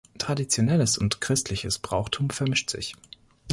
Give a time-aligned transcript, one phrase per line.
[0.17, 2.95] Traditionelles und christliches Brauchtum vermischt sich.